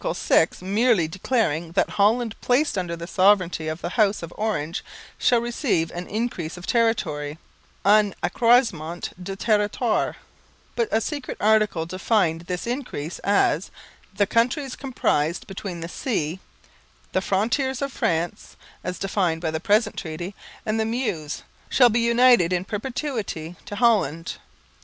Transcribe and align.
VI 0.15 0.47
merely 0.61 1.07
declaring 1.07 1.73
that 1.73 1.91
"Holland 1.91 2.33
placed 2.41 2.75
under 2.75 2.95
the 2.95 3.05
sovereignty 3.05 3.67
of 3.67 3.81
the 3.81 3.89
House 3.89 4.23
of 4.23 4.33
Orange 4.35 4.83
shall 5.19 5.39
receive 5.39 5.91
an 5.91 6.07
increase 6.07 6.57
of 6.57 6.65
territory 6.65 7.37
un 7.85 8.15
accroissement 8.23 9.11
de 9.23 9.35
territoire"; 9.35 10.15
but 10.75 10.89
a 10.91 11.01
secret 11.01 11.37
article 11.39 11.85
defined 11.85 12.41
this 12.47 12.65
increase 12.65 13.19
as 13.19 13.69
"the 14.11 14.25
countries 14.25 14.75
comprised 14.75 15.45
between 15.45 15.81
the 15.81 15.87
sea, 15.87 16.39
the 17.11 17.21
frontiers 17.21 17.79
of 17.79 17.93
France, 17.93 18.57
as 18.83 18.97
defined 18.97 19.39
by 19.39 19.51
the 19.51 19.59
present 19.59 19.95
treaty; 19.97 20.33
and 20.65 20.79
the 20.79 20.83
Meuse 20.85 21.43
shall 21.69 21.89
be 21.89 21.99
united 21.99 22.51
in 22.51 22.65
perpetuity 22.65 23.55
to 23.65 23.75
Holland. 23.75 24.37